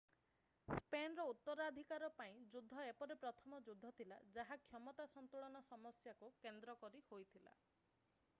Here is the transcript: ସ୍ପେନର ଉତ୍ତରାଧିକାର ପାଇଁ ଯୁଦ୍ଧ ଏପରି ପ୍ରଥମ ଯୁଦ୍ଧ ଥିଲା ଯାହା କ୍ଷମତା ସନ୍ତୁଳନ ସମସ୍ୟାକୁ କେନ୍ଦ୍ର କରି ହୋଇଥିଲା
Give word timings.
ସ୍ପେନର 0.75 1.25
ଉତ୍ତରାଧିକାର 1.31 2.09
ପାଇଁ 2.21 2.39
ଯୁଦ୍ଧ 2.55 2.87
ଏପରି 2.93 3.17
ପ୍ରଥମ 3.27 3.61
ଯୁଦ୍ଧ 3.69 3.93
ଥିଲା 4.01 4.19
ଯାହା 4.39 4.59
କ୍ଷମତା 4.65 5.09
ସନ୍ତୁଳନ 5.13 5.65
ସମସ୍ୟାକୁ 5.71 6.33
କେନ୍ଦ୍ର 6.47 6.79
କରି 6.85 7.07
ହୋଇଥିଲା 7.13 7.57